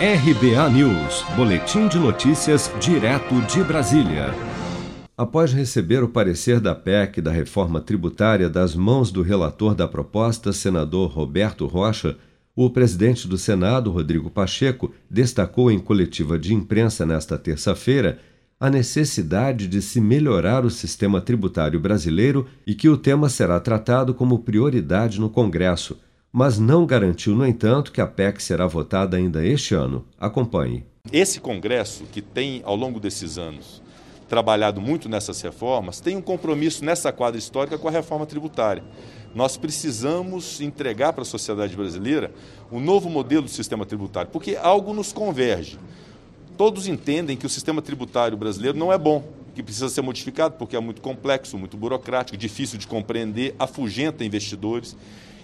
RBA 0.00 0.70
News, 0.70 1.24
Boletim 1.34 1.88
de 1.88 1.98
Notícias, 1.98 2.70
direto 2.78 3.34
de 3.52 3.64
Brasília. 3.64 4.32
Após 5.16 5.52
receber 5.52 6.04
o 6.04 6.08
parecer 6.08 6.60
da 6.60 6.72
PEC 6.72 7.20
da 7.20 7.32
reforma 7.32 7.80
tributária 7.80 8.48
das 8.48 8.76
mãos 8.76 9.10
do 9.10 9.22
relator 9.22 9.74
da 9.74 9.88
proposta, 9.88 10.52
senador 10.52 11.10
Roberto 11.10 11.66
Rocha, 11.66 12.16
o 12.54 12.70
presidente 12.70 13.26
do 13.26 13.36
Senado, 13.36 13.90
Rodrigo 13.90 14.30
Pacheco, 14.30 14.94
destacou 15.10 15.68
em 15.68 15.80
coletiva 15.80 16.38
de 16.38 16.54
imprensa 16.54 17.04
nesta 17.04 17.36
terça-feira 17.36 18.20
a 18.60 18.70
necessidade 18.70 19.66
de 19.66 19.82
se 19.82 20.00
melhorar 20.00 20.64
o 20.64 20.70
sistema 20.70 21.20
tributário 21.20 21.80
brasileiro 21.80 22.46
e 22.64 22.72
que 22.72 22.88
o 22.88 22.96
tema 22.96 23.28
será 23.28 23.58
tratado 23.58 24.14
como 24.14 24.38
prioridade 24.38 25.18
no 25.18 25.28
Congresso 25.28 25.98
mas 26.32 26.58
não 26.58 26.84
garantiu, 26.84 27.34
no 27.34 27.46
entanto, 27.46 27.90
que 27.90 28.00
a 28.00 28.06
PEC 28.06 28.42
será 28.42 28.66
votada 28.66 29.16
ainda 29.16 29.44
este 29.44 29.74
ano. 29.74 30.04
Acompanhe. 30.18 30.84
Esse 31.12 31.40
Congresso, 31.40 32.04
que 32.12 32.20
tem, 32.20 32.60
ao 32.64 32.76
longo 32.76 33.00
desses 33.00 33.38
anos, 33.38 33.82
trabalhado 34.28 34.80
muito 34.80 35.08
nessas 35.08 35.40
reformas, 35.40 36.00
tem 36.00 36.16
um 36.16 36.20
compromisso 36.20 36.84
nessa 36.84 37.10
quadra 37.10 37.38
histórica 37.38 37.78
com 37.78 37.88
a 37.88 37.90
reforma 37.90 38.26
tributária. 38.26 38.84
Nós 39.34 39.56
precisamos 39.56 40.60
entregar 40.60 41.12
para 41.14 41.22
a 41.22 41.24
sociedade 41.24 41.74
brasileira 41.74 42.30
um 42.70 42.78
novo 42.78 43.08
modelo 43.08 43.42
do 43.42 43.50
sistema 43.50 43.86
tributário, 43.86 44.30
porque 44.30 44.56
algo 44.56 44.92
nos 44.92 45.12
converge. 45.12 45.78
Todos 46.58 46.86
entendem 46.86 47.36
que 47.36 47.46
o 47.46 47.48
sistema 47.48 47.80
tributário 47.80 48.36
brasileiro 48.36 48.76
não 48.76 48.92
é 48.92 48.98
bom, 48.98 49.24
que 49.54 49.62
precisa 49.62 49.88
ser 49.88 50.02
modificado 50.02 50.56
porque 50.58 50.76
é 50.76 50.80
muito 50.80 51.00
complexo, 51.00 51.56
muito 51.56 51.76
burocrático, 51.76 52.36
difícil 52.36 52.78
de 52.78 52.86
compreender, 52.86 53.54
afugenta 53.58 54.24
investidores 54.24 54.96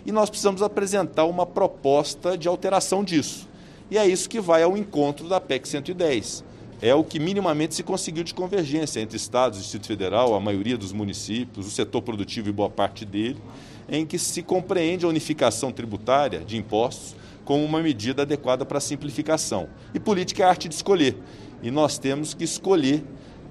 e 0.04 0.12
nós 0.12 0.28
precisamos 0.28 0.62
apresentar 0.62 1.24
uma 1.24 1.46
proposta 1.46 2.36
de 2.36 2.48
alteração 2.48 3.02
disso. 3.02 3.48
E 3.90 3.98
é 3.98 4.06
isso 4.06 4.28
que 4.28 4.40
vai 4.40 4.62
ao 4.62 4.76
encontro 4.76 5.28
da 5.28 5.40
PEC 5.40 5.68
110. 5.68 6.44
É 6.82 6.94
o 6.94 7.04
que 7.04 7.18
minimamente 7.18 7.74
se 7.74 7.82
conseguiu 7.82 8.24
de 8.24 8.34
convergência 8.34 9.00
entre 9.00 9.16
Estados, 9.16 9.58
Distrito 9.58 9.86
Federal, 9.86 10.34
a 10.34 10.40
maioria 10.40 10.76
dos 10.76 10.92
municípios, 10.92 11.66
o 11.66 11.70
setor 11.70 12.02
produtivo 12.02 12.48
e 12.48 12.52
boa 12.52 12.68
parte 12.68 13.04
dele, 13.04 13.40
em 13.88 14.04
que 14.04 14.18
se 14.18 14.42
compreende 14.42 15.04
a 15.04 15.08
unificação 15.08 15.70
tributária 15.72 16.40
de 16.40 16.56
impostos 16.56 17.14
como 17.44 17.64
uma 17.64 17.82
medida 17.82 18.22
adequada 18.22 18.64
para 18.64 18.78
a 18.78 18.80
simplificação. 18.80 19.68
E 19.94 20.00
política 20.00 20.42
é 20.42 20.46
a 20.46 20.48
arte 20.48 20.68
de 20.68 20.74
escolher. 20.74 21.16
E 21.62 21.70
nós 21.70 21.98
temos 21.98 22.34
que 22.34 22.44
escolher 22.44 23.04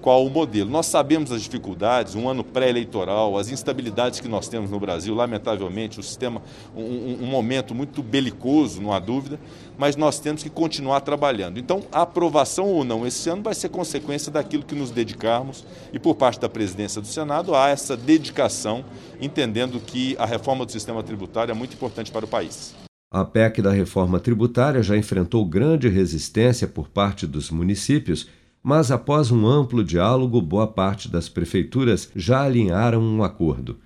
qual 0.03 0.25
o 0.25 0.29
modelo. 0.29 0.69
Nós 0.69 0.85
sabemos 0.87 1.31
as 1.31 1.41
dificuldades, 1.41 2.13
um 2.13 2.27
ano 2.27 2.43
pré-eleitoral, 2.43 3.37
as 3.37 3.49
instabilidades 3.49 4.19
que 4.19 4.27
nós 4.27 4.49
temos 4.49 4.69
no 4.69 4.77
Brasil, 4.77 5.15
lamentavelmente, 5.15 5.97
o 5.97 6.03
sistema, 6.03 6.41
um, 6.75 7.23
um, 7.23 7.25
momento 7.25 7.73
muito 7.73 8.03
belicoso, 8.03 8.81
não 8.81 8.91
há 8.91 8.99
dúvida, 8.99 9.39
mas 9.77 9.95
nós 9.95 10.19
temos 10.19 10.43
que 10.43 10.49
continuar 10.49 10.99
trabalhando. 10.99 11.57
Então, 11.57 11.83
a 11.89 12.01
aprovação 12.01 12.65
ou 12.65 12.83
não 12.83 13.07
esse 13.07 13.29
ano 13.29 13.41
vai 13.41 13.55
ser 13.55 13.69
consequência 13.69 14.29
daquilo 14.29 14.63
que 14.63 14.75
nos 14.75 14.91
dedicarmos 14.91 15.65
e, 15.93 15.97
por 15.97 16.15
parte 16.15 16.37
da 16.37 16.49
presidência 16.49 16.99
do 16.99 17.07
Senado, 17.07 17.55
há 17.55 17.69
essa 17.69 17.95
dedicação, 17.95 18.83
entendendo 19.21 19.79
que 19.79 20.17
a 20.19 20.25
reforma 20.25 20.65
do 20.65 20.71
sistema 20.73 21.01
tributário 21.01 21.53
é 21.53 21.55
muito 21.55 21.75
importante 21.75 22.11
para 22.11 22.25
o 22.25 22.27
país. 22.27 22.75
A 23.09 23.23
PEC 23.23 23.61
da 23.61 23.71
reforma 23.71 24.19
tributária 24.19 24.83
já 24.83 24.97
enfrentou 24.97 25.45
grande 25.45 25.87
resistência 25.87 26.67
por 26.67 26.89
parte 26.89 27.25
dos 27.25 27.49
municípios 27.49 28.27
mas 28.64 28.89
após 28.89 29.30
um 29.30 29.45
amplo 29.45 29.83
diálogo, 29.83 30.42
boa 30.42 30.66
parte 30.66 31.09
das 31.09 31.28
prefeituras 31.28 32.09
já 32.16 32.44
alinharam 32.44 33.02
um 33.02 33.22
acordo. 33.22 33.78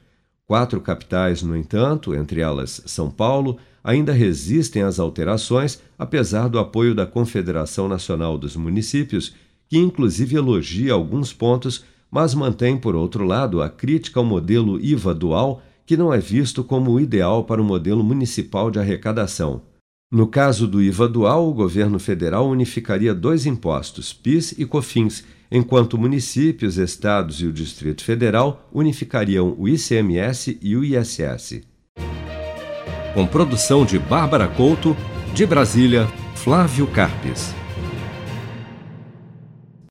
Quatro 0.46 0.80
capitais, 0.80 1.42
no 1.42 1.58
entanto, 1.58 2.14
entre 2.14 2.40
elas 2.40 2.84
São 2.86 3.10
Paulo, 3.10 3.58
ainda 3.84 4.14
resistem 4.14 4.84
às 4.84 5.00
alterações, 5.00 5.82
apesar 5.98 6.48
do 6.48 6.60
apoio 6.60 6.94
da 6.94 7.08
Confederação 7.08 7.88
Nacional 7.88 8.38
dos 8.38 8.56
Municípios, 8.56 9.34
que 9.68 9.78
inclusive 9.78 10.36
elogia 10.36 10.94
alguns 10.94 11.34
pontos, 11.34 11.84
mas 12.10 12.36
mantém, 12.36 12.78
por 12.78 12.96
outro 12.96 13.26
lado, 13.26 13.62
a 13.62 13.70
crítica 13.70 14.20
ao 14.20 14.26
modelo 14.26 14.80
IVA 14.80 15.14
dual, 15.14 15.62
que 15.86 15.98
não 15.98 16.14
é 16.14 16.20
visto 16.20 16.64
como 16.64 16.92
o 16.92 17.00
ideal 17.00 17.44
para 17.44 17.62
o 17.62 17.66
modelo 17.66 18.04
municipal 18.04 18.70
de 18.70 18.80
arrecadação. 18.80 19.62
No 20.10 20.26
caso 20.26 20.68
do 20.68 20.82
IVA 20.82 21.06
dual, 21.06 21.50
o 21.50 21.54
governo 21.54 22.00
federal 22.00 22.48
unificaria 22.48 23.14
dois 23.14 23.46
impostos, 23.46 24.14
PIS 24.14 24.54
e 24.58 24.66
COFINS, 24.66 25.26
enquanto 25.52 25.98
municípios, 25.98 26.78
estados 26.78 27.42
e 27.42 27.46
o 27.46 27.52
Distrito 27.52 28.06
Federal 28.06 28.70
unificariam 28.72 29.54
o 29.58 29.68
ICMS 29.68 30.58
e 30.62 30.78
o 30.78 30.84
ISS. 30.84 31.62
Com 33.14 33.28
produção 33.28 33.84
de 33.84 34.00
Bárbara 34.00 34.48
Couto, 34.48 34.96
de 35.34 35.46
Brasília, 35.46 36.08
Flávio 36.36 36.88
Carpes. 36.88 37.54